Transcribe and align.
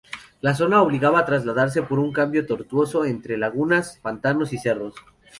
La 0.41 0.55
zona 0.55 0.81
obligaba 0.81 1.19
a 1.19 1.25
trasladarse 1.27 1.83
por 1.83 1.99
un 1.99 2.11
camino 2.11 2.43
tortuoso 2.47 3.05
entre 3.05 3.37
lagunas, 3.37 3.99
pantanos 4.01 4.51
y 4.51 4.57
cerros. 4.57 4.95